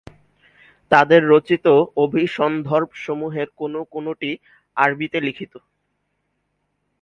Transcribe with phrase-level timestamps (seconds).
[0.91, 1.65] তাদের রচিত
[1.97, 4.29] অভিসন্দর্ভসমূহের কোনো কোনোটি
[4.77, 5.53] আরবিতে লিখিত।